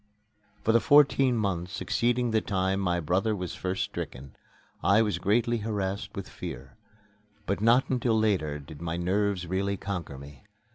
[0.63, 4.35] For the fourteen months succeeding the time my brother was first stricken,
[4.83, 6.75] I was greatly harassed with fear;
[7.45, 10.43] but not until later did my nerves really conquer me.